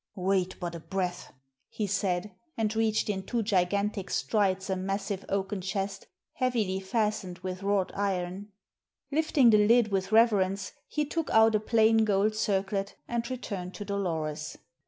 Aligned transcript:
"Wait 0.17 0.59
but 0.59 0.73
a 0.73 0.79
breath," 0.79 1.31
he 1.69 1.85
said, 1.85 2.31
and 2.57 2.75
reached 2.75 3.07
in 3.07 3.21
two 3.21 3.43
gigantic 3.43 4.09
strides 4.09 4.67
a 4.67 4.75
massive 4.75 5.23
oaken 5.29 5.61
chest 5.61 6.07
heavily 6.33 6.79
fastened 6.79 7.37
with 7.43 7.61
wrought 7.61 7.91
iron. 7.93 8.47
Lifting 9.11 9.51
the 9.51 9.63
lid 9.67 9.89
with 9.89 10.11
reverence, 10.11 10.71
he 10.87 11.05
took 11.05 11.29
out 11.29 11.53
a 11.53 11.59
plain 11.59 11.97
gold 12.03 12.33
circlet 12.33 12.95
and 13.07 13.29
returned 13.29 13.75
to 13.75 13.85
Dolores. 13.85 14.57